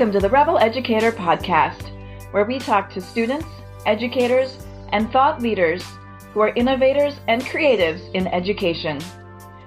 [0.00, 1.90] Welcome to the Rebel Educator Podcast,
[2.32, 3.44] where we talk to students,
[3.84, 4.56] educators,
[4.92, 5.84] and thought leaders
[6.32, 8.98] who are innovators and creatives in education.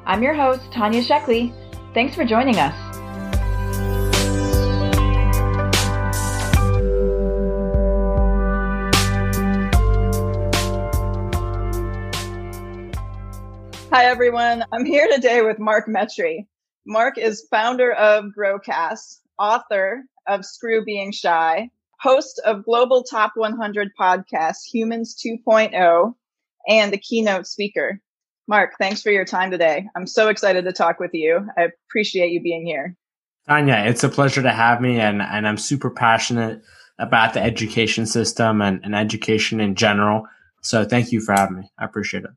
[0.07, 1.53] I'm your host, Tanya Sheckley.
[1.93, 2.73] Thanks for joining us.
[13.91, 14.63] Hi, everyone.
[14.73, 16.47] I'm here today with Mark Metry.
[16.87, 21.69] Mark is founder of Growcast, author of Screw Being Shy,
[21.99, 26.13] host of Global Top 100 podcast Humans 2.0,
[26.67, 27.99] and the keynote speaker.
[28.47, 29.87] Mark, thanks for your time today.
[29.95, 31.47] I'm so excited to talk with you.
[31.57, 32.95] I appreciate you being here.
[33.47, 36.61] Tanya, it's a pleasure to have me, and, and I'm super passionate
[36.99, 40.23] about the education system and, and education in general.
[40.61, 41.71] So thank you for having me.
[41.77, 42.29] I appreciate it.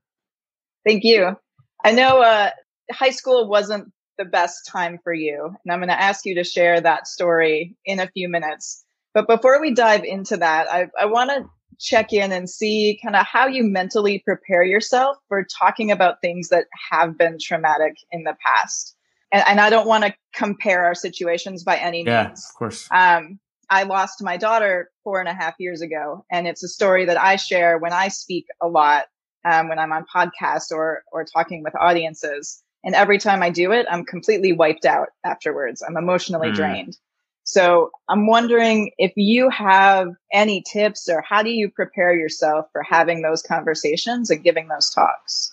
[0.86, 1.36] Thank you.
[1.84, 2.50] I know uh,
[2.90, 5.54] high school wasn't the best time for you.
[5.64, 8.84] And I'm going to ask you to share that story in a few minutes.
[9.14, 11.46] But before we dive into that, I, I want to
[11.78, 16.48] check in and see kind of how you mentally prepare yourself for talking about things
[16.48, 18.94] that have been traumatic in the past.
[19.32, 22.06] And, and I don't want to compare our situations by any means.
[22.06, 22.88] yeah, of course.
[22.90, 27.06] Um, I lost my daughter four and a half years ago, and it's a story
[27.06, 29.06] that I share when I speak a lot,
[29.44, 32.62] um, when I'm on podcasts or or talking with audiences.
[32.86, 35.82] And every time I do it, I'm completely wiped out afterwards.
[35.82, 36.54] I'm emotionally Mm.
[36.54, 36.98] drained.
[37.42, 42.82] So I'm wondering if you have any tips or how do you prepare yourself for
[42.82, 45.52] having those conversations and giving those talks?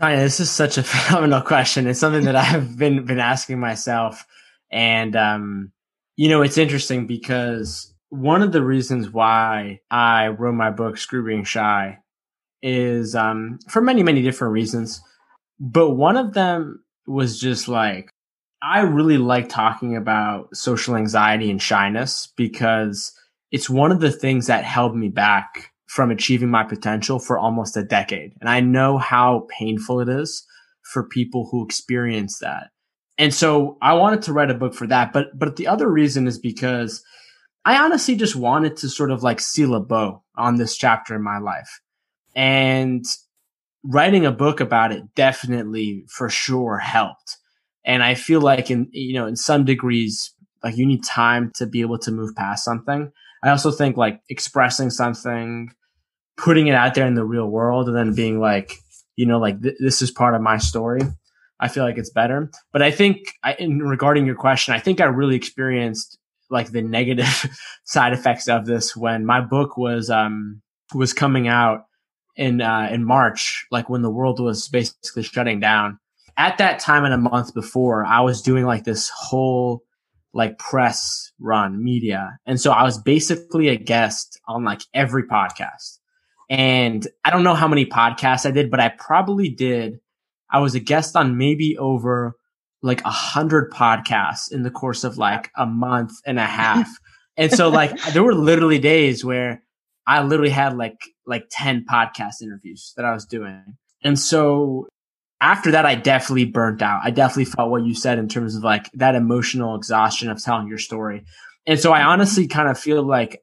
[0.00, 1.86] Tanya, this is such a phenomenal question.
[1.86, 4.26] It's something that I've been been asking myself,
[4.70, 5.72] and um,
[6.16, 11.24] you know, it's interesting because one of the reasons why I wrote my book "Screw
[11.24, 11.98] Being Shy"
[12.62, 15.00] is um, for many many different reasons,
[15.58, 18.10] but one of them was just like
[18.62, 23.12] I really like talking about social anxiety and shyness because
[23.52, 27.76] it's one of the things that held me back from achieving my potential for almost
[27.76, 28.32] a decade.
[28.40, 30.44] And I know how painful it is
[30.82, 32.70] for people who experience that.
[33.18, 35.12] And so I wanted to write a book for that.
[35.12, 37.02] But, but the other reason is because
[37.64, 41.22] I honestly just wanted to sort of like seal a bow on this chapter in
[41.22, 41.80] my life.
[42.34, 43.04] And
[43.86, 47.36] writing a book about it definitely for sure helped.
[47.84, 51.66] And I feel like in, you know, in some degrees, like you need time to
[51.66, 53.12] be able to move past something.
[53.44, 55.70] I also think like expressing something,
[56.36, 58.72] putting it out there in the real world and then being like,
[59.14, 61.00] you know, like th- this is part of my story.
[61.60, 62.50] I feel like it's better.
[62.72, 66.18] But I think I, in regarding your question, I think I really experienced
[66.50, 67.46] like the negative
[67.84, 70.60] side effects of this when my book was, um,
[70.94, 71.85] was coming out
[72.36, 75.98] in, uh, in March, like when the world was basically shutting down.
[76.38, 79.82] At that time and a month before, I was doing like this whole
[80.34, 82.38] like press run media.
[82.44, 85.98] And so I was basically a guest on like every podcast.
[86.50, 89.98] And I don't know how many podcasts I did, but I probably did.
[90.50, 92.36] I was a guest on maybe over
[92.82, 96.88] like a hundred podcasts in the course of like a month and a half.
[97.36, 99.62] and so like there were literally days where
[100.06, 103.62] I literally had like like 10 podcast interviews that I was doing.
[104.02, 104.86] And so
[105.40, 107.00] after that, I definitely burnt out.
[107.04, 110.68] I definitely felt what you said in terms of like that emotional exhaustion of telling
[110.68, 111.24] your story.
[111.66, 113.42] And so I honestly kind of feel like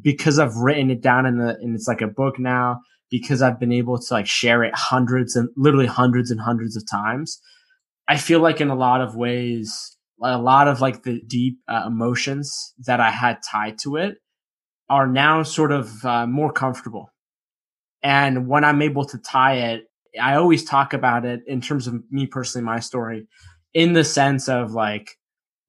[0.00, 2.80] because I've written it down in the, and it's like a book now,
[3.10, 6.88] because I've been able to like share it hundreds and literally hundreds and hundreds of
[6.88, 7.40] times.
[8.08, 11.84] I feel like in a lot of ways, a lot of like the deep uh,
[11.86, 14.16] emotions that I had tied to it
[14.88, 17.10] are now sort of uh, more comfortable.
[18.02, 19.84] And when I'm able to tie it,
[20.20, 23.26] I always talk about it in terms of me personally, my story,
[23.72, 25.18] in the sense of like,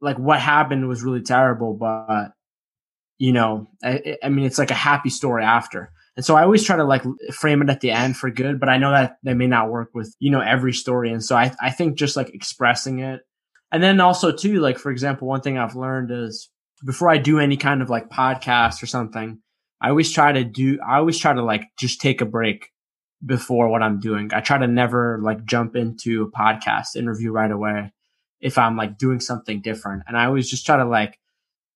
[0.01, 2.31] like what happened was really terrible, but
[3.17, 5.91] you know, I, I mean, it's like a happy story after.
[6.17, 8.69] And so I always try to like frame it at the end for good, but
[8.69, 11.11] I know that they may not work with, you know, every story.
[11.11, 13.21] And so I, I think just like expressing it.
[13.71, 16.49] And then also too, like, for example, one thing I've learned is
[16.85, 19.39] before I do any kind of like podcast or something,
[19.81, 22.71] I always try to do, I always try to like just take a break
[23.25, 24.31] before what I'm doing.
[24.33, 27.91] I try to never like jump into a podcast interview right away
[28.39, 30.03] if I'm like doing something different.
[30.07, 31.19] And I always just try to like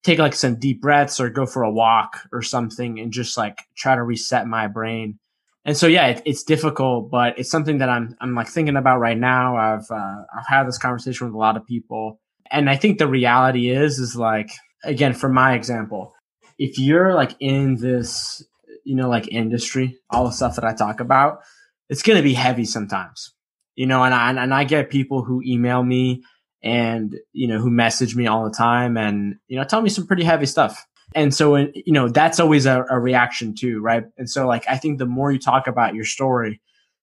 [0.04, 3.58] take like some deep breaths or go for a walk or something and just like
[3.76, 5.18] try to reset my brain.
[5.66, 9.00] And so, yeah, it, it's difficult, but it's something that I'm, I'm like thinking about
[9.00, 9.58] right now.
[9.58, 12.20] I've, uh, I've had this conversation with a lot of people.
[12.52, 14.52] And I think the reality is, is like,
[14.84, 16.14] again, for my example,
[16.58, 18.44] if you're like in this
[18.86, 21.42] you know, like industry, all the stuff that I talk about,
[21.90, 23.34] it's going to be heavy sometimes,
[23.76, 26.24] you know, and I, and I get people who email me
[26.62, 30.06] and you know who message me all the time and you know tell me some
[30.08, 30.86] pretty heavy stuff.
[31.16, 34.04] And so you know that's always a, a reaction too right?
[34.18, 36.62] And so like i think the more you talk about your story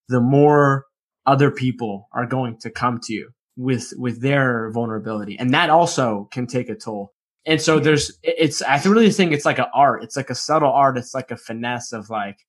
[0.08, 0.84] the more
[1.24, 5.38] other people are going to come to you with with their vulnerability.
[5.38, 7.12] And that also can take a toll
[7.46, 10.72] and so there's it's i really think it's like an art it's like a subtle
[10.72, 12.44] art it's like a finesse of like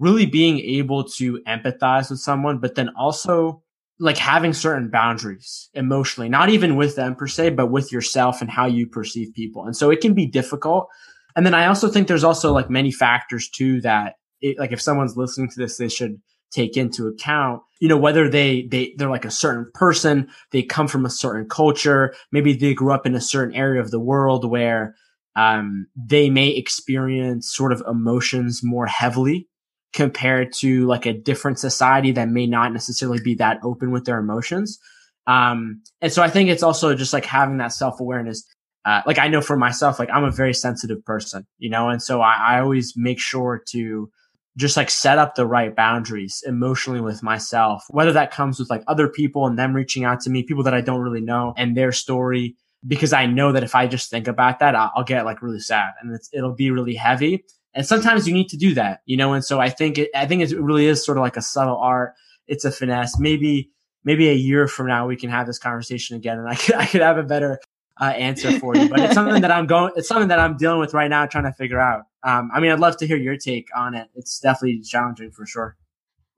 [0.00, 3.62] really being able to empathize with someone but then also
[3.98, 8.50] like having certain boundaries emotionally, not even with them per se, but with yourself and
[8.50, 9.64] how you perceive people.
[9.64, 10.88] And so it can be difficult.
[11.36, 14.80] And then I also think there's also like many factors too that it, like if
[14.80, 16.20] someone's listening to this, they should
[16.54, 20.88] take into account, you know, whether they, they, they're like a certain person, they come
[20.88, 24.48] from a certain culture, maybe they grew up in a certain area of the world
[24.48, 24.94] where,
[25.36, 29.48] um, they may experience sort of emotions more heavily
[29.92, 34.18] compared to like a different society that may not necessarily be that open with their
[34.18, 34.78] emotions.
[35.26, 38.44] Um, and so I think it's also just like having that self awareness.
[38.84, 42.02] Uh, like I know for myself, like I'm a very sensitive person, you know, and
[42.02, 44.10] so I, I always make sure to
[44.56, 48.84] just like set up the right boundaries emotionally with myself, whether that comes with like
[48.86, 51.76] other people and them reaching out to me, people that I don't really know and
[51.76, 52.56] their story,
[52.86, 55.92] because I know that if I just think about that, I'll, get like really sad
[56.00, 57.44] and it'll be really heavy.
[57.74, 59.32] And sometimes you need to do that, you know?
[59.32, 61.76] And so I think it, I think it really is sort of like a subtle
[61.76, 62.14] art.
[62.46, 63.18] It's a finesse.
[63.18, 63.70] Maybe,
[64.04, 66.86] maybe a year from now we can have this conversation again and I could, I
[66.86, 67.58] could have a better
[68.00, 70.80] uh, answer for you, but it's something that I'm going, it's something that I'm dealing
[70.80, 72.02] with right now, trying to figure out.
[72.22, 74.08] Um, I mean, I'd love to hear your take on it.
[74.14, 75.76] It's definitely challenging for sure.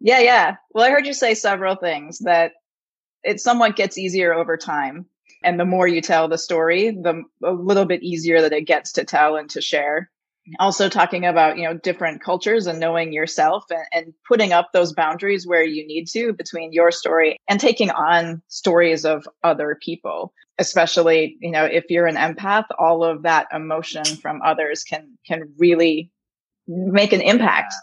[0.01, 0.21] Yeah.
[0.21, 0.57] Yeah.
[0.73, 2.53] Well, I heard you say several things that
[3.23, 5.07] it somewhat gets easier over time.
[5.43, 8.93] And the more you tell the story, the a little bit easier that it gets
[8.93, 10.11] to tell and to share
[10.59, 14.93] also talking about you know different cultures and knowing yourself and, and, putting up those
[14.93, 20.33] boundaries where you need to between your story and taking on stories of other people
[20.59, 25.53] especially you know if you're an empath all of that emotion from others can can
[25.59, 26.11] really
[26.67, 27.75] make an impact.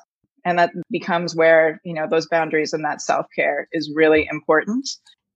[0.46, 4.90] And that becomes where you know those boundaries and that self-care is really important.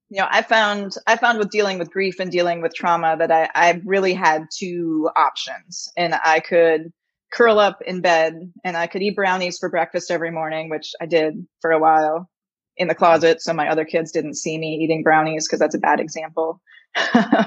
[0.10, 3.30] You know i found i found with dealing with grief and dealing with trauma that
[3.30, 6.94] i i really had two options and i could
[7.32, 11.06] curl up in bed and I could eat brownies for breakfast every morning, which I
[11.06, 12.30] did for a while
[12.78, 13.42] in the closet.
[13.42, 16.62] So my other kids didn't see me eating brownies because that's a bad example.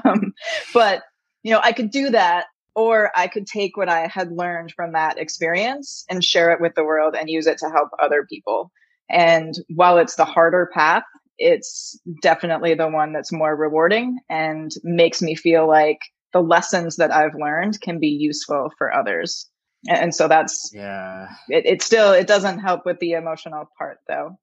[0.04, 0.32] um,
[0.74, 1.02] but,
[1.42, 4.92] you know, I could do that or I could take what I had learned from
[4.92, 8.70] that experience and share it with the world and use it to help other people.
[9.08, 11.02] And while it's the harder path,
[11.38, 15.98] it's definitely the one that's more rewarding and makes me feel like
[16.32, 19.49] the lessons that I've learned can be useful for others
[19.88, 21.28] and so that's yeah.
[21.48, 24.38] it, it still it doesn't help with the emotional part though.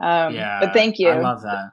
[0.00, 1.10] Um yeah but thank you.
[1.10, 1.70] I love that.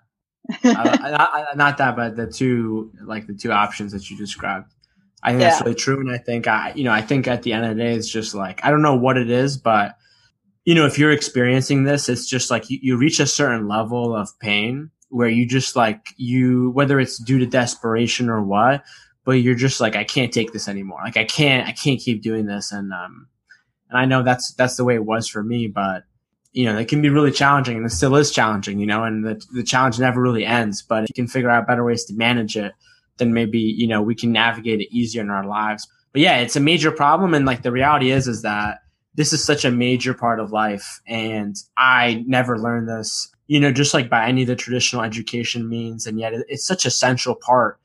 [0.63, 4.73] I, I, not that but the two like the two options that you described.
[5.21, 5.49] I think yeah.
[5.49, 7.75] that's really true and i think i you know i think at the end of
[7.75, 9.97] the day it's just like i don't know what it is but
[10.63, 14.15] you know if you're experiencing this it's just like you, you reach a certain level
[14.15, 18.83] of pain where you just like you whether it's due to desperation or what
[19.29, 21.01] but you're just like, I can't take this anymore.
[21.03, 22.71] Like I can't, I can't keep doing this.
[22.71, 23.27] And, um,
[23.87, 26.05] and I know that's, that's the way it was for me, but
[26.51, 29.23] you know, it can be really challenging and it still is challenging, you know, and
[29.23, 32.57] the, the challenge never really ends, but you can figure out better ways to manage
[32.57, 32.73] it,
[33.17, 35.87] then maybe, you know, we can navigate it easier in our lives.
[36.11, 37.35] But yeah, it's a major problem.
[37.35, 38.79] And like the reality is, is that
[39.13, 41.01] this is such a major part of life.
[41.05, 45.69] And I never learned this, you know, just like by any of the traditional education
[45.69, 46.07] means.
[46.07, 47.79] And yet it's such a central part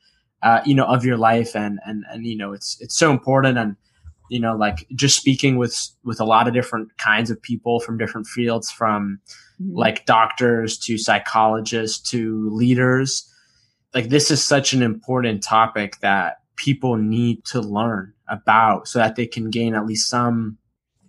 [0.45, 1.55] uh, you know, of your life.
[1.55, 3.57] And, and, and, you know, it's, it's so important.
[3.57, 3.75] And,
[4.29, 7.97] you know, like just speaking with, with a lot of different kinds of people from
[7.97, 9.19] different fields, from
[9.59, 9.75] mm-hmm.
[9.75, 13.27] like doctors to psychologists to leaders.
[13.95, 19.15] Like this is such an important topic that people need to learn about so that
[19.15, 20.59] they can gain at least some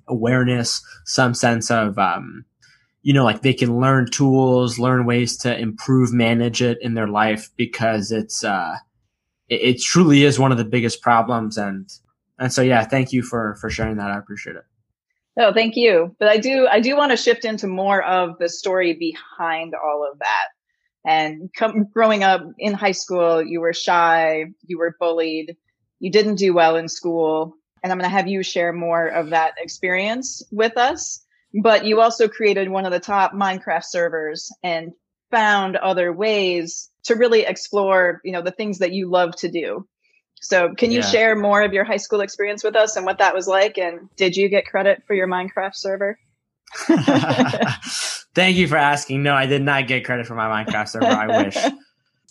[0.08, 2.44] awareness, some sense of, um,
[3.02, 7.08] you know, like they can learn tools, learn ways to improve, manage it in their
[7.08, 8.76] life because it's, uh,
[9.48, 11.56] it, it truly is one of the biggest problems.
[11.56, 11.88] And,
[12.38, 14.10] and so, yeah, thank you for, for sharing that.
[14.10, 14.64] I appreciate it.
[15.36, 16.16] No, thank you.
[16.18, 20.08] But I do, I do want to shift into more of the story behind all
[20.10, 20.48] of that.
[21.04, 25.56] And come, growing up in high school, you were shy, you were bullied,
[26.00, 27.54] you didn't do well in school.
[27.82, 31.22] And I'm going to have you share more of that experience with us.
[31.62, 34.92] But you also created one of the top Minecraft servers and
[35.30, 39.86] found other ways to really explore, you know, the things that you love to do.
[40.40, 41.06] So can you yeah.
[41.06, 43.78] share more of your high school experience with us and what that was like?
[43.78, 46.18] And did you get credit for your Minecraft server?
[48.34, 49.22] Thank you for asking.
[49.22, 51.06] No, I did not get credit for my Minecraft server.
[51.06, 51.56] I wish.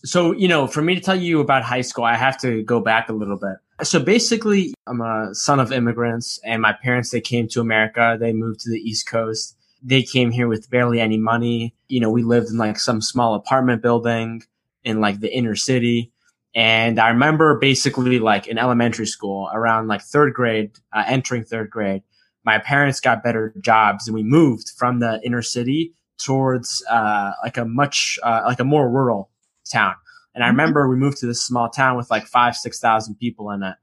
[0.04, 2.80] So, you know, for me to tell you about high school, I have to go
[2.80, 3.56] back a little bit.
[3.82, 8.16] So basically, I'm a son of immigrants and my parents, they came to America.
[8.20, 9.58] They moved to the East Coast.
[9.82, 11.74] They came here with barely any money.
[11.88, 14.44] You know, we lived in like some small apartment building
[14.86, 16.14] in like the inner city.
[16.54, 21.70] And I remember basically like in elementary school around like third grade, uh, entering third
[21.70, 22.04] grade,
[22.46, 27.58] my parents got better jobs and we moved from the inner city towards uh, like
[27.58, 29.32] a much uh, like a more rural
[29.70, 29.96] town.
[30.34, 30.58] And I mm-hmm.
[30.58, 33.76] remember we moved to this small town with like five six thousand people in it,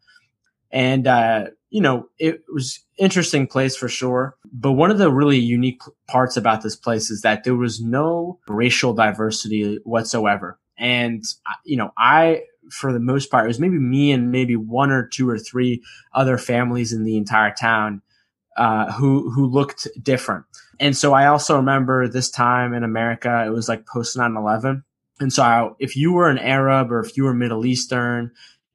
[0.70, 4.36] and uh, you know it was interesting place for sure.
[4.52, 8.38] But one of the really unique parts about this place is that there was no
[8.46, 10.58] racial diversity whatsoever.
[10.82, 14.56] And uh, you know I for the most part it was maybe me and maybe
[14.56, 18.02] one or two or three other families in the entire town
[18.56, 20.44] uh, who who looked different.
[20.78, 24.82] And so I also remember this time in America, it was like post 9-11.
[25.20, 28.32] And so I, if you were an Arab or if you were Middle Eastern,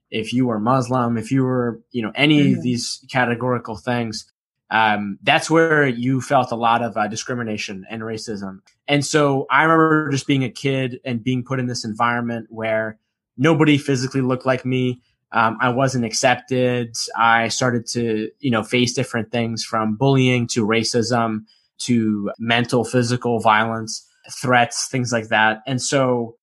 [0.10, 2.58] if you were Muslim, if you were, you know, any mm-hmm.
[2.58, 4.32] of these categorical things,
[4.70, 8.60] um, that's where you felt a lot of uh, discrimination and racism.
[8.88, 13.00] And so I remember just being a kid and being put in this environment where
[13.38, 15.02] nobody physically looked like me.
[15.32, 16.96] Um, I wasn't accepted.
[17.18, 21.42] I started to, you know, face different things from bullying to racism
[21.80, 25.62] to mental, physical violence, threats, things like that.
[25.68, 26.38] And so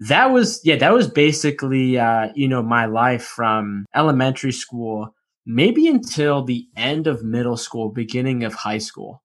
[0.00, 5.14] that was, yeah, that was basically, uh, you know, my life from elementary school,
[5.46, 9.22] maybe until the end of middle school, beginning of high school.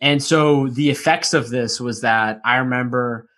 [0.00, 3.28] And so the effects of this was that I remember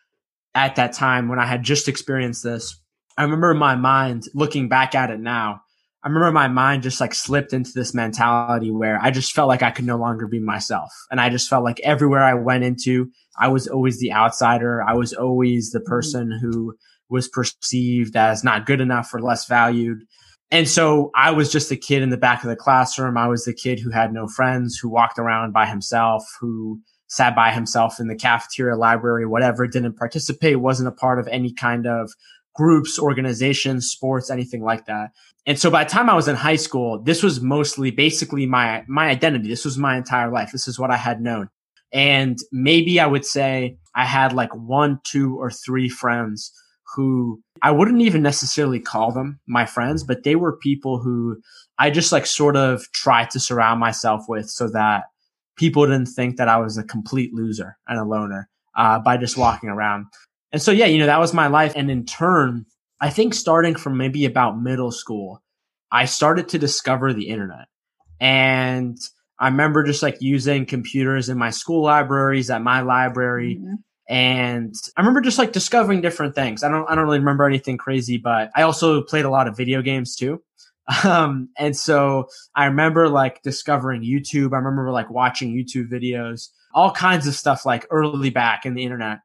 [0.55, 2.81] at that time when I had just experienced this,
[3.17, 5.63] I remember my mind looking back at it now.
[6.03, 9.63] I remember my mind just like slipped into this mentality where I just felt like
[9.63, 10.93] I could no longer be myself.
[11.11, 14.83] And I just felt like everywhere I went into, I was always the outsider.
[14.83, 15.89] I was always the mm-hmm.
[15.89, 16.75] person who
[17.11, 20.05] was perceived as not good enough or less valued.
[20.51, 23.19] And so I was just a kid in the back of the classroom.
[23.19, 27.35] I was the kid who had no friends, who walked around by himself, who sat
[27.37, 31.87] by himself in the cafeteria, library, whatever, didn't participate, wasn't a part of any kind
[31.87, 32.13] of
[32.55, 35.11] groups, organizations, sports, anything like that.
[35.47, 38.85] And so by the time I was in high school, this was mostly basically my,
[38.89, 39.49] my identity.
[39.49, 40.51] This was my entire life.
[40.53, 41.49] This is what I had known.
[41.93, 46.53] And maybe I would say I had like one, two or three friends
[46.95, 51.41] who I wouldn't even necessarily call them my friends, but they were people who
[51.79, 55.05] I just like sort of tried to surround myself with so that
[55.57, 59.37] people didn't think that I was a complete loser and a loner uh, by just
[59.37, 60.07] walking around.
[60.53, 61.73] And so, yeah, you know, that was my life.
[61.77, 62.65] And in turn,
[63.01, 65.43] I think starting from maybe about middle school,
[65.93, 67.67] I started to discover the internet.
[68.21, 68.99] And
[69.39, 73.59] I remember just like using computers in my school libraries, at my library.
[73.61, 73.75] Mm-hmm.
[74.09, 76.63] And I remember just like discovering different things.
[76.63, 79.57] I don't, I don't really remember anything crazy, but I also played a lot of
[79.57, 80.43] video games too.
[81.05, 84.55] Um, and so I remember like discovering YouTube.
[84.55, 88.85] I remember like watching YouTube videos, all kinds of stuff like early back in the
[88.85, 89.19] internet.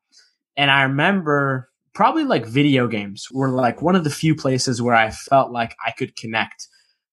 [0.57, 4.93] And I remember probably like video games were like one of the few places where
[4.93, 6.67] I felt like I could connect.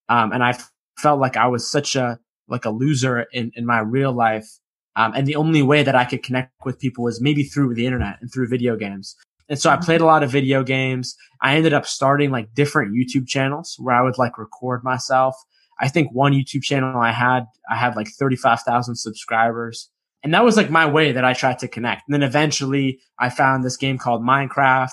[0.08, 0.58] Um, and I
[0.98, 4.58] felt like I was such a, like a loser in, in my real life.
[4.96, 7.86] Um, and the only way that I could connect with people was maybe through the
[7.86, 9.16] internet and through video games.
[9.48, 9.84] And so I mm-hmm.
[9.84, 11.16] played a lot of video games.
[11.42, 15.34] I ended up starting like different YouTube channels where I would like record myself.
[15.80, 19.90] I think one YouTube channel I had, I had like 35,000 subscribers.
[20.22, 22.02] And that was like my way that I tried to connect.
[22.06, 24.92] And then eventually I found this game called Minecraft.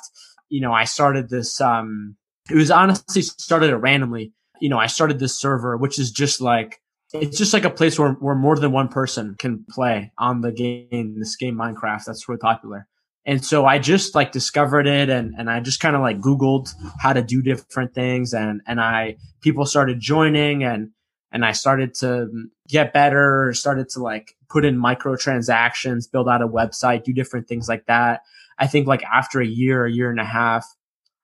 [0.49, 2.15] You know, I started this, um,
[2.49, 4.31] it was honestly started it randomly.
[4.61, 6.79] You know, I started this server, which is just like,
[7.13, 10.51] it's just like a place where, where more than one person can play on the
[10.51, 12.05] game, this game Minecraft.
[12.05, 12.87] That's really popular.
[13.25, 16.69] And so I just like discovered it and, and I just kind of like Googled
[17.01, 20.91] how to do different things and, and I, people started joining and,
[21.33, 22.29] and I started to
[22.69, 27.67] get better, started to like put in microtransactions, build out a website, do different things
[27.67, 28.21] like that.
[28.59, 30.65] I think like after a year, a year and a half,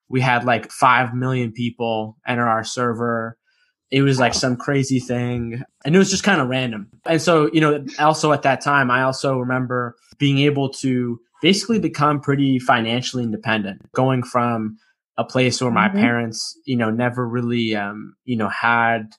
[0.10, 3.38] we had like 5 million people enter our server.
[3.92, 6.90] It was like some crazy thing and it was just kind of random.
[7.06, 11.80] And so, you know, also at that time, I also remember being able to basically
[11.80, 14.78] become pretty financially independent, going from
[15.18, 16.00] a place where my mm-hmm.
[16.00, 19.12] parents, you know, never really, um, you know, had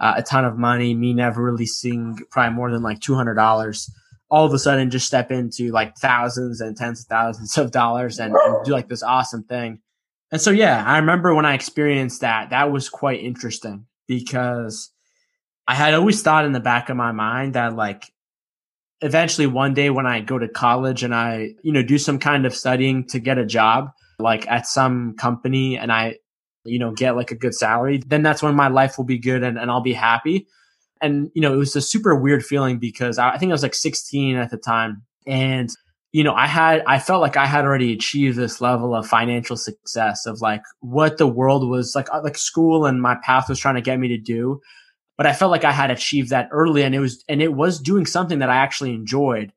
[0.00, 3.90] uh, a ton of money, me never really seeing probably more than like $200,
[4.30, 8.18] all of a sudden just step into like thousands and tens of thousands of dollars
[8.18, 9.80] and, and do like this awesome thing.
[10.32, 14.90] And so, yeah, I remember when I experienced that, that was quite interesting because
[15.66, 18.12] I had always thought in the back of my mind that like
[19.00, 22.46] eventually one day when I go to college and I, you know, do some kind
[22.46, 26.16] of studying to get a job, like at some company and I,
[26.64, 29.42] you know, get like a good salary, then that's when my life will be good
[29.42, 30.46] and, and I'll be happy.
[31.00, 33.62] And, you know, it was a super weird feeling because I, I think I was
[33.62, 35.02] like 16 at the time.
[35.26, 35.70] And,
[36.14, 39.56] you know, I had, I felt like I had already achieved this level of financial
[39.56, 43.58] success of like what the world was like, uh, like school and my path was
[43.58, 44.60] trying to get me to do.
[45.16, 47.80] But I felt like I had achieved that early and it was, and it was
[47.80, 49.52] doing something that I actually enjoyed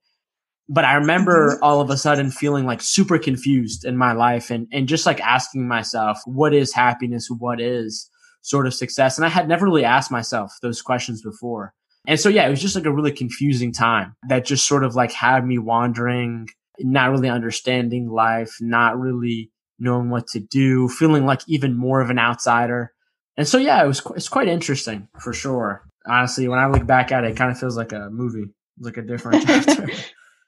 [0.70, 1.64] but I remember mm-hmm.
[1.64, 5.22] all of a sudden feeling like super confused in my life and, and just like
[5.22, 7.30] asking myself, what is happiness?
[7.30, 8.10] What is
[8.42, 9.18] sort of success?
[9.18, 11.74] And I had never really asked myself those questions before.
[12.08, 14.96] And so, yeah, it was just like a really confusing time that just sort of
[14.96, 16.48] like had me wandering,
[16.80, 22.10] not really understanding life, not really knowing what to do, feeling like even more of
[22.10, 22.94] an outsider.
[23.36, 25.84] And so, yeah, it was, it's quite interesting for sure.
[26.08, 28.46] Honestly, when I look back at it, it kind of feels like a movie,
[28.80, 29.90] like a different chapter.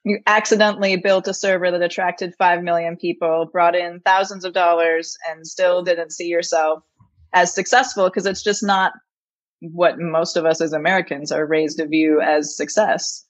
[0.05, 5.17] you accidentally built a server that attracted 5 million people, brought in thousands of dollars,
[5.29, 6.83] and still didn't see yourself
[7.33, 8.93] as successful because it's just not
[9.61, 13.25] what most of us as Americans are raised to view as success.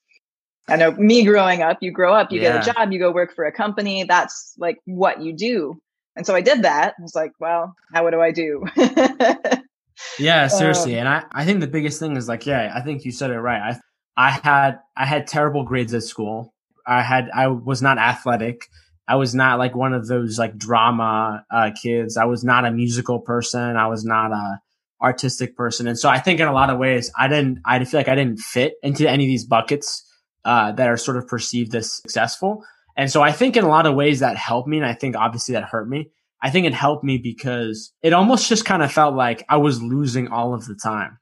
[0.68, 2.52] I know me growing up, you grow up, you yeah.
[2.52, 4.04] get a job, you go work for a company.
[4.04, 5.80] That's like what you do.
[6.16, 6.94] And so I did that.
[6.98, 8.64] I was like, well, how what do I do?
[10.18, 10.94] yeah, seriously.
[10.94, 13.30] Um, and I, I think the biggest thing is like, yeah, I think you said
[13.30, 13.60] it right.
[13.60, 13.80] I
[14.16, 16.54] I had I had terrible grades at school.
[16.86, 18.66] I had I was not athletic.
[19.08, 22.16] I was not like one of those like drama uh, kids.
[22.16, 23.76] I was not a musical person.
[23.76, 24.60] I was not a
[25.02, 25.86] artistic person.
[25.86, 27.60] And so I think in a lot of ways, I didn't.
[27.64, 30.04] I feel like I didn't fit into any of these buckets
[30.44, 32.64] uh, that are sort of perceived as successful.
[32.96, 35.16] And so I think in a lot of ways that helped me, and I think
[35.16, 36.10] obviously that hurt me.
[36.42, 39.82] I think it helped me because it almost just kind of felt like I was
[39.82, 41.18] losing all of the time.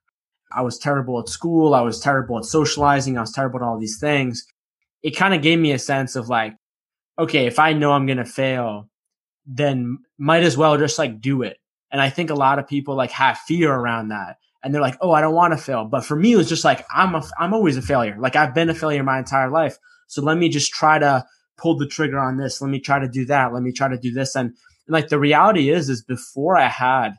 [0.53, 1.75] I was terrible at school.
[1.75, 3.19] I was terrible at socializing.
[3.19, 4.45] I was terrible at all these things
[5.03, 6.55] it kind of gave me a sense of like,
[7.19, 8.89] okay, if I know I'm going to fail,
[9.47, 11.59] then might as well just like do it.
[11.91, 14.37] And I think a lot of people like have fear around that.
[14.63, 15.85] And they're like, oh, I don't want to fail.
[15.85, 18.17] But for me, it was just like, I'm a, I'm always a failure.
[18.19, 19.79] Like I've been a failure my entire life.
[20.09, 21.25] So let me just try to
[21.57, 22.61] pull the trigger on this.
[22.61, 23.53] Let me try to do that.
[23.53, 24.35] Let me try to do this.
[24.35, 24.49] And,
[24.87, 27.15] and like the reality is, is before I had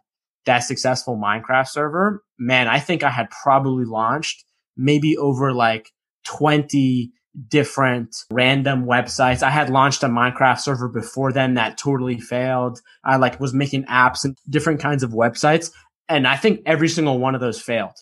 [0.46, 4.44] that successful Minecraft server, man, I think I had probably launched
[4.76, 5.92] maybe over like
[6.26, 7.12] 20
[7.48, 9.44] different random websites.
[9.44, 12.80] I had launched a Minecraft server before then that totally failed.
[13.04, 15.72] I like was making apps and different kinds of websites.
[16.08, 17.96] And I think every single one of those failed.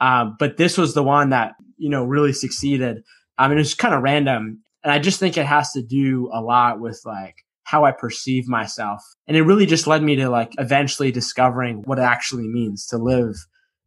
[0.00, 3.02] Um, but this was the one that, you know, really succeeded.
[3.38, 4.62] I mean, it's kind of random.
[4.82, 8.48] And I just think it has to do a lot with like how I perceive
[8.48, 9.00] myself.
[9.28, 12.98] And it really just led me to like eventually discovering what it actually means to
[12.98, 13.36] live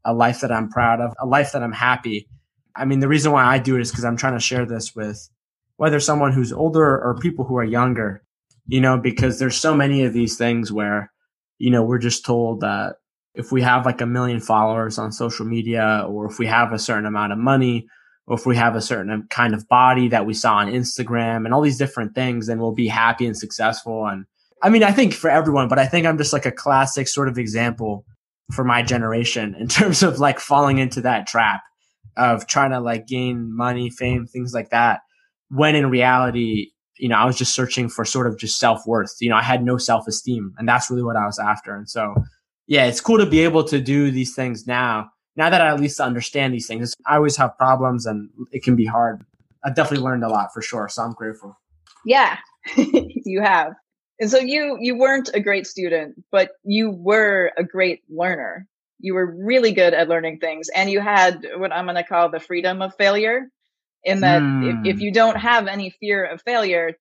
[0.06, 2.28] a life that I'm proud of, a life that I'm happy
[2.76, 4.96] I mean, the reason why I do it is because I'm trying to share this
[4.96, 5.30] with
[5.78, 8.24] whether someone who's older or people who are younger,
[8.68, 11.12] you know, because there's so many of these things where,
[11.58, 12.96] you know, we're just told that
[13.34, 16.80] if we have like a million followers on social media or if we have a
[16.80, 17.88] certain amount of money
[18.28, 21.54] or if we have a certain kind of body that we saw on Instagram and
[21.54, 24.08] all these different things, then we'll be happy and successful.
[24.08, 24.26] And
[24.64, 27.28] I mean, I think for everyone, but I think I'm just like a classic sort
[27.28, 28.06] of example
[28.54, 31.62] for my generation in terms of like falling into that trap
[32.18, 35.02] of trying to like gain money, fame, things like that.
[35.50, 39.16] When in reality, you know, I was just searching for sort of just self worth.
[39.20, 41.76] You know, I had no self esteem and that's really what I was after.
[41.76, 42.16] And so,
[42.68, 45.12] yeah, it's cool to be able to do these things now.
[45.36, 48.76] Now that I at least understand these things, I always have problems and it can
[48.76, 49.26] be hard.
[49.64, 50.88] I've definitely learned a lot for sure.
[50.88, 51.58] So I'm grateful.
[52.06, 52.38] Yeah,
[52.78, 53.74] you have.
[54.20, 58.68] And so you you weren't a great student, but you were a great learner
[59.00, 62.30] you were really good at learning things and you had what I'm going to call
[62.30, 63.50] the freedom of failure
[64.06, 64.70] in that mm.
[64.70, 65.02] if, if hmm.
[65.02, 66.92] you don't have any fear of failure,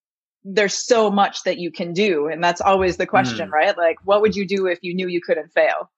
[0.42, 2.28] there's so much that you can do.
[2.28, 3.52] And that's always the question, mm.
[3.52, 3.76] right?
[3.76, 5.90] Like, what would you do if you knew you couldn't fail?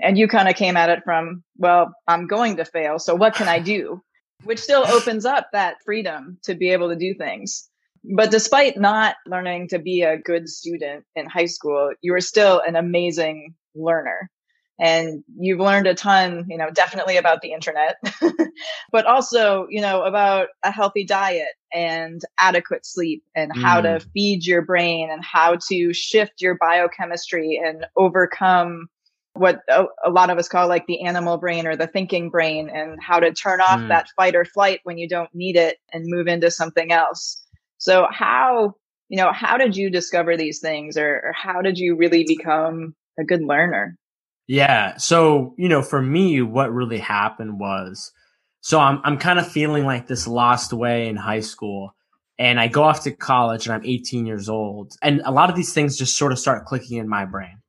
[0.00, 2.98] And you kind of came at it from, well, I'm going to fail.
[2.98, 4.02] So what can I do?
[4.44, 7.68] Which still opens up that freedom to be able to do things.
[8.16, 12.60] But despite not learning to be a good student in high school, you were still
[12.66, 14.30] an amazing learner
[14.78, 17.96] and you've learned a ton, you know, definitely about the internet,
[18.92, 23.62] but also, you know, about a healthy diet and adequate sleep and mm.
[23.62, 24.06] how to mm.
[24.12, 28.88] feed your brain and how to shift your biochemistry and overcome
[29.34, 32.68] what a, a, lot of us call like the animal brain or the thinking brain
[32.68, 33.88] and how to turn off mm.
[33.88, 37.44] that fight or flight when you don't need it and move into something else.
[37.78, 38.74] So how,
[39.08, 42.94] you know, how did you discover these things or, or how did you really become
[43.18, 43.98] a good learner?
[44.46, 44.96] Yeah.
[44.98, 48.12] So, you know, for me, what really happened was
[48.60, 51.94] so I'm I'm kind of feeling like this lost way in high school.
[52.38, 54.94] and I go off to college and I'm 18 years old.
[55.02, 57.60] And a lot of these things just sort of start clicking in my brain.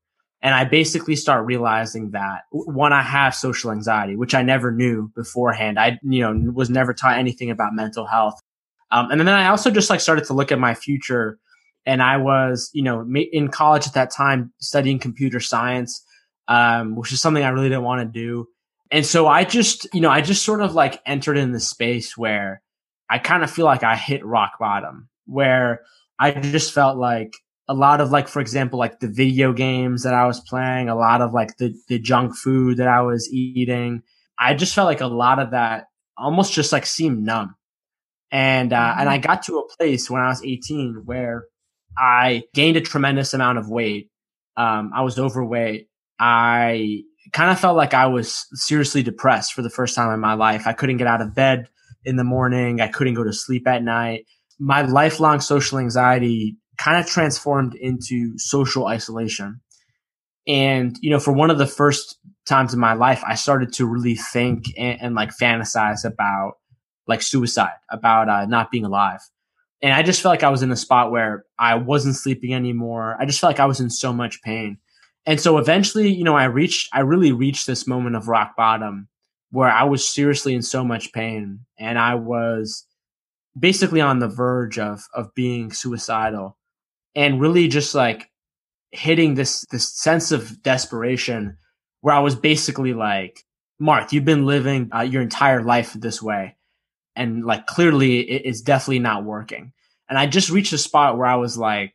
[0.41, 5.11] And I basically start realizing that one, I have social anxiety, which I never knew
[5.15, 5.79] beforehand.
[5.79, 8.39] I, you know, was never taught anything about mental health.
[8.91, 11.39] Um, and then I also just like started to look at my future
[11.87, 16.04] and I was, you know, in college at that time studying computer science,
[16.47, 18.47] um, which is something I really didn't want to do.
[18.91, 22.17] And so I just, you know, I just sort of like entered in the space
[22.17, 22.61] where
[23.09, 25.81] I kind of feel like I hit rock bottom, where
[26.19, 27.33] I just felt like
[27.67, 30.95] a lot of like, for example, like the video games that I was playing, a
[30.95, 34.03] lot of like the, the junk food that I was eating.
[34.37, 37.55] I just felt like a lot of that almost just like seemed numb.
[38.31, 38.99] And, uh, mm-hmm.
[39.01, 41.45] and I got to a place when I was 18 where
[41.97, 44.09] I gained a tremendous amount of weight.
[44.57, 45.87] Um, I was overweight.
[46.19, 47.01] I
[47.33, 50.67] kind of felt like I was seriously depressed for the first time in my life.
[50.67, 51.67] I couldn't get out of bed
[52.05, 52.81] in the morning.
[52.81, 54.25] I couldn't go to sleep at night.
[54.59, 59.61] My lifelong social anxiety kind of transformed into social isolation.
[60.47, 63.85] And, you know, for one of the first times in my life, I started to
[63.85, 66.53] really think and, and like fantasize about
[67.07, 69.21] like suicide, about uh, not being alive.
[69.81, 73.17] And I just felt like I was in a spot where I wasn't sleeping anymore.
[73.19, 74.77] I just felt like I was in so much pain.
[75.25, 79.07] And so eventually, you know, I reached, I really reached this moment of rock bottom
[79.51, 82.85] where I was seriously in so much pain and I was
[83.57, 86.57] basically on the verge of, of being suicidal
[87.15, 88.29] and really just like
[88.91, 91.57] hitting this, this sense of desperation
[92.01, 93.39] where I was basically like,
[93.79, 96.55] Mark, you've been living uh, your entire life this way.
[97.15, 99.73] And like clearly it is definitely not working.
[100.07, 101.93] And I just reached a spot where I was like,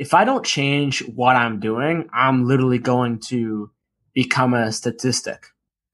[0.00, 3.70] if I don't change what I'm doing, I'm literally going to
[4.14, 5.48] become a statistic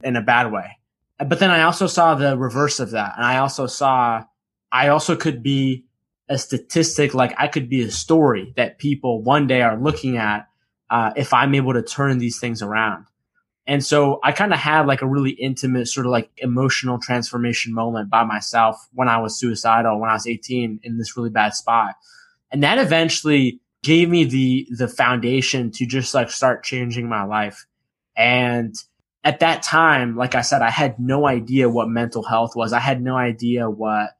[0.05, 0.79] in a bad way.
[1.19, 3.14] But then I also saw the reverse of that.
[3.16, 4.23] And I also saw,
[4.71, 5.87] I also could be
[6.29, 10.47] a statistic, like I could be a story that people one day are looking at
[10.88, 13.07] uh, if I'm able to turn these things around.
[13.66, 17.75] And so I kind of had like a really intimate sort of like emotional transformation
[17.75, 21.55] moment by myself when I was suicidal, when I was 18 in this really bad
[21.55, 21.97] spot.
[22.53, 27.66] And that eventually gave me the the foundation to just like start changing my life.
[28.16, 28.75] And
[29.22, 32.72] at that time, like I said, I had no idea what mental health was.
[32.72, 34.11] I had no idea what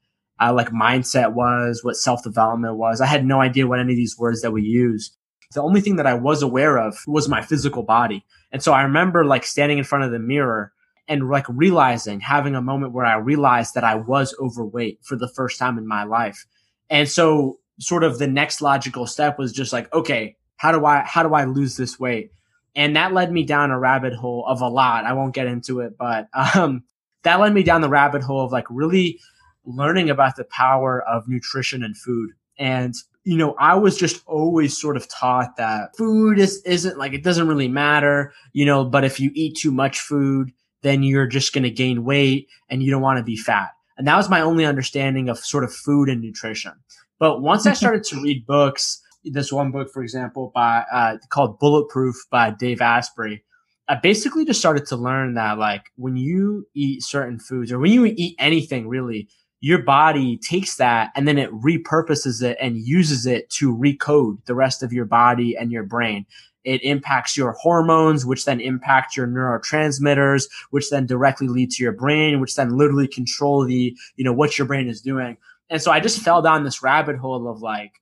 [0.41, 3.01] uh, like mindset was, what self development was.
[3.01, 5.11] I had no idea what any of these words that we use.
[5.53, 8.25] The only thing that I was aware of was my physical body.
[8.53, 10.73] And so I remember like standing in front of the mirror
[11.09, 15.29] and like realizing, having a moment where I realized that I was overweight for the
[15.29, 16.47] first time in my life.
[16.89, 21.03] And so sort of the next logical step was just like, okay, how do I,
[21.03, 22.33] how do I lose this weight?
[22.75, 25.05] And that led me down a rabbit hole of a lot.
[25.05, 26.85] I won't get into it, but, um,
[27.23, 29.19] that led me down the rabbit hole of like really
[29.65, 32.31] learning about the power of nutrition and food.
[32.59, 37.13] And, you know, I was just always sort of taught that food is, isn't like,
[37.13, 41.27] it doesn't really matter, you know, but if you eat too much food, then you're
[41.27, 43.71] just going to gain weight and you don't want to be fat.
[43.99, 46.73] And that was my only understanding of sort of food and nutrition.
[47.19, 51.59] But once I started to read books, this one book, for example, by uh, called
[51.59, 53.43] Bulletproof by Dave Asprey,
[53.89, 57.93] I basically just started to learn that like when you eat certain foods or when
[57.93, 59.29] you eat anything really,
[59.61, 64.55] your body takes that and then it repurposes it and uses it to recode the
[64.55, 66.27] rest of your body and your brain.
[66.65, 71.93] It impacts your hormones, which then impact your neurotransmitters, which then directly lead to your
[71.93, 75.37] brain, which then literally control the, you know, what your brain is doing.
[75.71, 77.93] And so I just fell down this rabbit hole of like,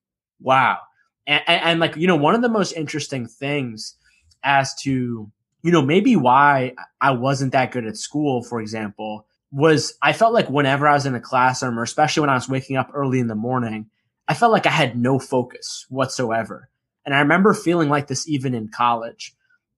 [0.40, 0.78] wow.
[1.26, 3.96] And, and, and, like, you know, one of the most interesting things
[4.42, 5.30] as to,
[5.62, 10.34] you know, maybe why I wasn't that good at school, for example, was I felt
[10.34, 13.20] like whenever I was in a classroom or especially when I was waking up early
[13.20, 13.86] in the morning,
[14.28, 16.68] I felt like I had no focus whatsoever.
[17.06, 19.34] And I remember feeling like this even in college.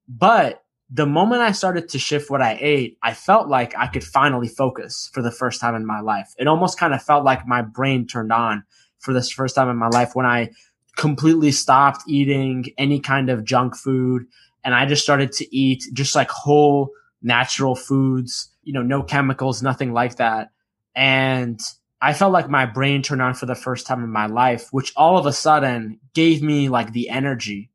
[0.09, 4.05] But the moment I started to shift what I ate, I felt like I could
[4.05, 6.33] finally focus for the first time in my life.
[6.39, 8.65] It almost kind of felt like my brain turned on
[9.01, 10.51] for this first time in my life when I
[10.97, 14.27] completely stopped eating any kind of junk food
[14.65, 16.91] and I just started to eat just like whole
[17.23, 20.51] natural foods, you know, no chemicals, nothing like that.
[20.95, 21.61] And
[22.01, 24.93] I felt like my brain turned on for the first time in my life, which
[24.97, 27.71] all of a sudden gave me like the energy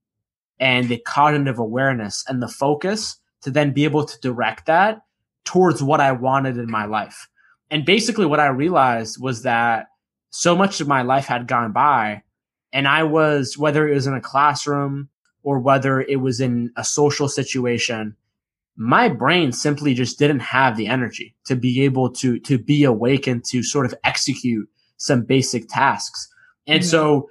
[0.61, 5.01] and the cognitive awareness and the focus to then be able to direct that
[5.43, 7.27] towards what I wanted in my life.
[7.71, 9.87] And basically what I realized was that
[10.29, 12.21] so much of my life had gone by
[12.71, 15.09] and I was, whether it was in a classroom
[15.43, 18.15] or whether it was in a social situation,
[18.77, 23.43] my brain simply just didn't have the energy to be able to, to be awakened
[23.45, 26.29] to sort of execute some basic tasks.
[26.67, 26.89] And mm-hmm.
[26.89, 27.29] so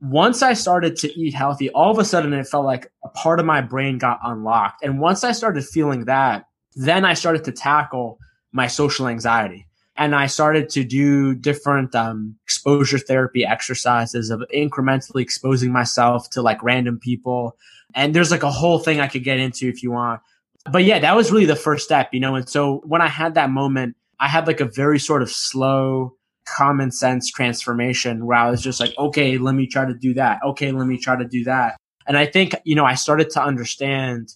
[0.00, 3.40] once I started to eat healthy, all of a sudden it felt like a part
[3.40, 4.82] of my brain got unlocked.
[4.82, 8.18] And once I started feeling that, then I started to tackle
[8.52, 9.66] my social anxiety.
[9.96, 16.42] And I started to do different um, exposure therapy exercises of incrementally exposing myself to
[16.42, 17.56] like random people.
[17.94, 20.20] And there's like a whole thing I could get into if you want.
[20.70, 22.34] But yeah, that was really the first step, you know.
[22.34, 26.15] And so when I had that moment, I had like a very sort of slow,
[26.46, 30.40] common sense transformation where I was just like, okay, let me try to do that.
[30.44, 31.76] Okay, let me try to do that.
[32.06, 34.34] And I think, you know, I started to understand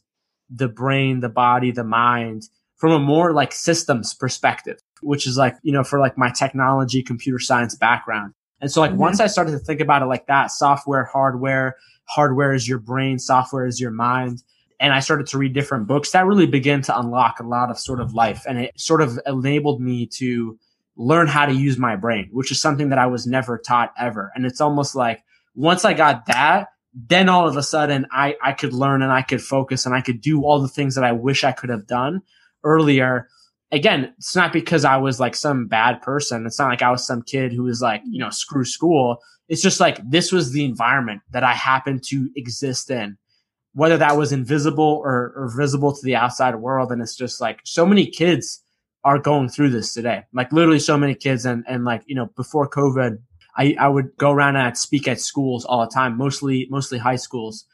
[0.51, 5.55] the brain, the body, the mind from a more like systems perspective, which is like,
[5.63, 8.33] you know, for like my technology, computer science background.
[8.61, 9.01] And so like mm-hmm.
[9.01, 13.19] once I started to think about it like that, software, hardware, hardware is your brain,
[13.19, 14.43] software is your mind.
[14.81, 17.79] And I started to read different books that really began to unlock a lot of
[17.79, 18.45] sort of life.
[18.49, 20.59] And it sort of enabled me to
[21.01, 24.31] learn how to use my brain, which is something that I was never taught ever.
[24.35, 28.53] And it's almost like once I got that, then all of a sudden I, I
[28.53, 31.13] could learn and I could focus and I could do all the things that I
[31.13, 32.21] wish I could have done
[32.65, 33.29] earlier.
[33.73, 36.45] Again, it's not because I was like some bad person.
[36.45, 39.21] It's not like I was some kid who was like, you know, screw school.
[39.49, 43.17] It's just like this was the environment that I happened to exist in,
[43.73, 46.93] whether that was invisible or, or visible to the outside world.
[46.93, 48.63] And it's just like so many kids
[49.05, 50.25] are going through this today.
[50.33, 53.19] Like literally so many kids and, and like, you know, before COVID,
[53.57, 56.99] I, I would go around and I'd speak at schools all the time, mostly, mostly
[56.99, 57.65] high schools.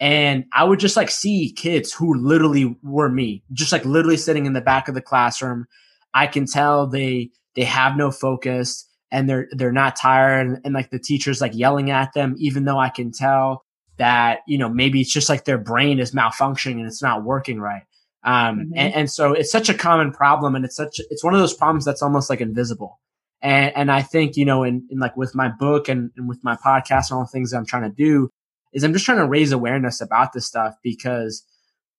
[0.00, 4.46] And I would just like see kids who literally were me, just like literally sitting
[4.46, 5.66] in the back of the classroom.
[6.14, 10.46] I can tell they, they have no focus and they're, they're not tired.
[10.46, 13.64] And, and like the teacher's like yelling at them, even though I can tell
[13.98, 17.60] that, you know, maybe it's just like their brain is malfunctioning and it's not working
[17.60, 17.82] right.
[18.24, 18.72] Um, mm-hmm.
[18.76, 21.54] and, and, so it's such a common problem and it's such, it's one of those
[21.54, 23.00] problems that's almost like invisible.
[23.40, 26.38] And, and I think, you know, in, in like with my book and, and with
[26.44, 28.30] my podcast and all the things that I'm trying to do
[28.72, 31.44] is I'm just trying to raise awareness about this stuff because,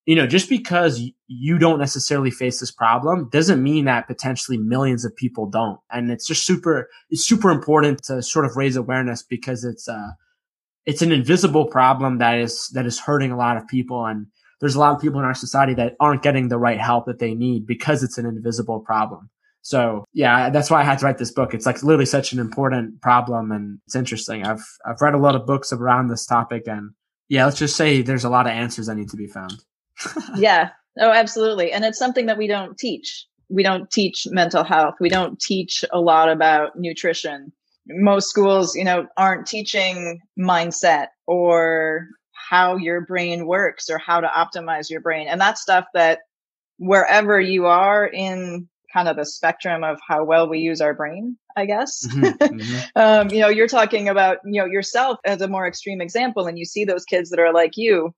[0.05, 5.03] you know, just because you don't necessarily face this problem doesn't mean that potentially millions
[5.03, 5.79] of people don't.
[5.91, 10.12] And it's just super, it's super important to sort of raise awareness because it's, uh,
[10.86, 14.05] it's an invisible problem that is, that is hurting a lot of people.
[14.05, 14.27] And,
[14.63, 17.19] there's a lot of people in our society that aren't getting the right help that
[17.19, 19.30] they need because it's an invisible problem.
[19.62, 21.54] So yeah, that's why I had to write this book.
[21.54, 24.45] It's like literally such an important problem and it's interesting.
[24.45, 26.91] I've, I've read a lot of books around this topic and
[27.28, 29.65] yeah, let's just say there's a lot of answers that need to be found.
[30.38, 30.69] yeah.
[30.97, 31.73] Oh, absolutely.
[31.73, 33.28] And it's something that we don't teach.
[33.49, 34.95] We don't teach mental health.
[35.02, 37.52] We don't teach a lot about nutrition.
[37.88, 42.08] Most schools, you know, aren't teaching mindset or
[42.49, 45.27] how your brain works or how to optimize your brain.
[45.27, 46.19] And that's stuff that
[46.77, 51.38] wherever you are in kind of the spectrum of how well we use our brain,
[51.58, 52.06] I guess.
[52.08, 52.79] Mm-hmm, mm-hmm.
[52.95, 56.60] um, you know, you're talking about, you know, yourself as a more extreme example, and
[56.60, 58.13] you see those kids that are like you.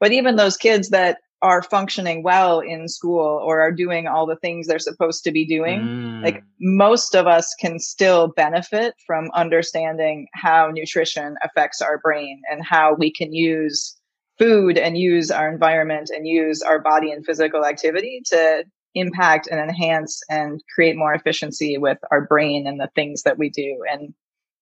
[0.00, 4.36] But even those kids that are functioning well in school or are doing all the
[4.36, 5.80] things they're supposed to be doing.
[5.80, 6.24] Mm.
[6.24, 12.64] Like most of us can still benefit from understanding how nutrition affects our brain and
[12.64, 13.96] how we can use
[14.38, 19.60] food and use our environment and use our body and physical activity to impact and
[19.60, 23.82] enhance and create more efficiency with our brain and the things that we do.
[23.90, 24.14] And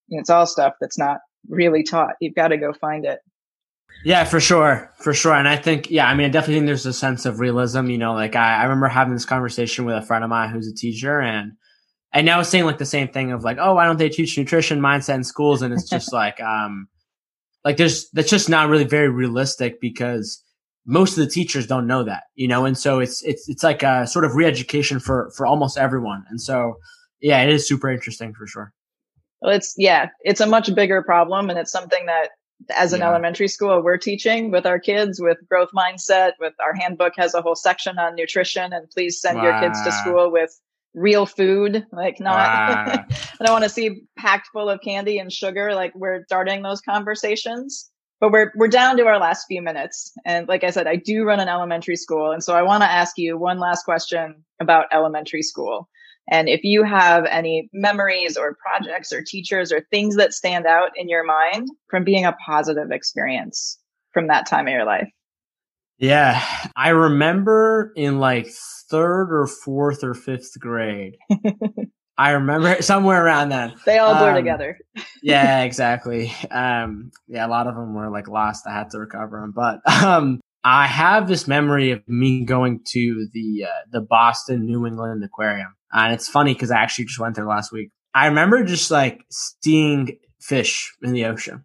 [0.08, 2.14] it's all stuff that's not really taught.
[2.20, 3.20] You've got to go find it.
[4.04, 4.92] Yeah, for sure.
[4.98, 5.34] For sure.
[5.34, 7.86] And I think, yeah, I mean, I definitely think there's a sense of realism.
[7.88, 10.68] You know, like I, I remember having this conversation with a friend of mine who's
[10.68, 11.52] a teacher and,
[12.12, 14.80] and now saying like the same thing of like, oh, why don't they teach nutrition
[14.80, 15.62] mindset in schools?
[15.62, 16.86] And it's just like, um,
[17.64, 20.42] like there's, that's just not really very realistic because
[20.86, 22.66] most of the teachers don't know that, you know?
[22.66, 26.24] And so it's, it's, it's like a sort of re-education for, for almost everyone.
[26.28, 26.76] And so,
[27.20, 28.72] yeah, it is super interesting for sure.
[29.40, 32.30] Well, it's, yeah, it's a much bigger problem and it's something that
[32.74, 33.08] as an yeah.
[33.08, 37.42] elementary school we're teaching with our kids with growth mindset with our handbook has a
[37.42, 39.44] whole section on nutrition and please send wow.
[39.44, 40.58] your kids to school with
[40.94, 43.04] real food like not wow.
[43.10, 46.80] i don't want to see packed full of candy and sugar like we're starting those
[46.80, 47.90] conversations
[48.20, 51.24] but we're we're down to our last few minutes and like i said i do
[51.24, 54.86] run an elementary school and so i want to ask you one last question about
[54.92, 55.88] elementary school
[56.28, 60.90] and if you have any memories or projects or teachers or things that stand out
[60.96, 63.78] in your mind from being a positive experience
[64.12, 65.08] from that time of your life.
[65.98, 66.42] Yeah.
[66.76, 68.48] I remember in like
[68.90, 71.16] third or fourth or fifth grade.
[72.16, 73.74] I remember somewhere around then.
[73.84, 74.78] They all blur um, together.
[75.22, 76.32] yeah, exactly.
[76.50, 78.66] Um, yeah, a lot of them were like lost.
[78.66, 83.28] I had to recover them, but um, I have this memory of me going to
[83.32, 87.36] the uh, the Boston New England Aquarium, and it's funny because I actually just went
[87.36, 87.90] there last week.
[88.12, 91.64] I remember just like seeing fish in the ocean.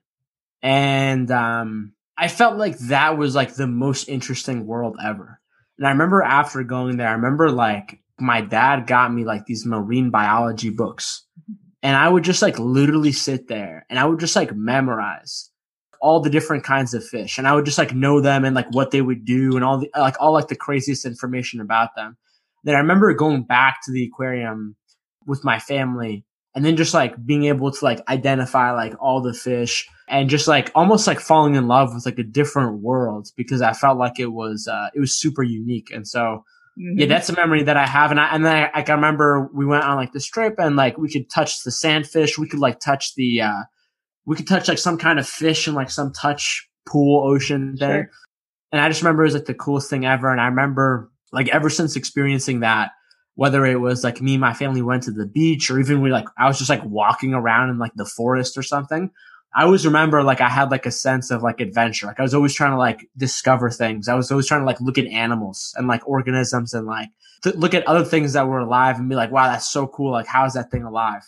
[0.62, 5.40] And um, I felt like that was like the most interesting world ever.
[5.78, 9.66] And I remember after going there, I remember like my dad got me like these
[9.66, 11.26] marine biology books.
[11.82, 15.50] And I would just like literally sit there and I would just like memorize
[16.02, 18.68] all the different kinds of fish and I would just like know them and like
[18.72, 22.18] what they would do and all the like all like the craziest information about them.
[22.64, 24.76] Then I remember going back to the aquarium
[25.26, 29.34] with my family and then just like being able to like identify like all the
[29.34, 33.62] fish and just like almost like falling in love with like a different world because
[33.62, 35.92] I felt like it was uh it was super unique.
[35.92, 36.44] And so
[36.78, 37.00] mm-hmm.
[37.00, 38.12] yeah that's a memory that I have.
[38.12, 40.98] And I and then I, I remember we went on like this trip and like
[40.98, 42.38] we could touch the sandfish.
[42.38, 43.64] We could like touch the uh
[44.26, 48.04] we could touch like some kind of fish in like some touch pool ocean there
[48.04, 48.12] sure.
[48.72, 50.32] and I just remember it was like the coolest thing ever.
[50.32, 52.92] And I remember like ever since experiencing that
[53.36, 56.12] whether it was like me and my family went to the beach or even we
[56.12, 59.12] like I was just like walking around in like the forest or something.
[59.56, 62.06] I always remember like I had like a sense of like adventure.
[62.06, 64.10] Like I was always trying to like discover things.
[64.10, 67.10] I was always trying to like look at animals and like organisms and like
[67.44, 70.12] to look at other things that were alive and be like, wow, that's so cool.
[70.12, 71.24] Like how is that thing alive?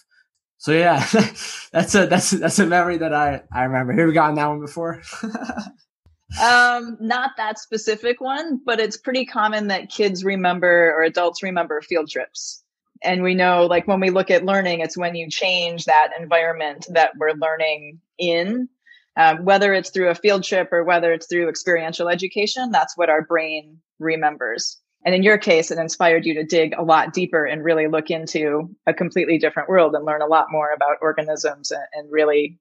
[0.57, 0.99] So yeah,
[1.71, 3.93] that's a that's that's a memory that I I remember.
[3.93, 5.01] Have we gotten that one before?
[6.39, 11.81] um, not that specific one, but it's pretty common that kids remember or adults remember
[11.81, 12.63] field trips.
[13.03, 16.85] And we know, like, when we look at learning, it's when you change that environment
[16.91, 18.69] that we're learning in,
[19.17, 23.09] um, whether it's through a field trip or whether it's through experiential education, that's what
[23.09, 24.77] our brain remembers.
[25.03, 28.11] And in your case, it inspired you to dig a lot deeper and really look
[28.11, 32.59] into a completely different world and learn a lot more about organisms and, and really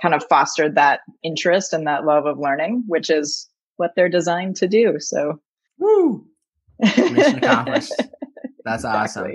[0.00, 4.56] kind of fostered that interest and that love of learning, which is what they're designed
[4.56, 4.96] to do.
[4.98, 5.40] So,
[5.78, 6.26] woo!
[6.78, 7.92] Mission accomplished.
[8.64, 9.00] That's exactly.
[9.22, 9.32] awesome.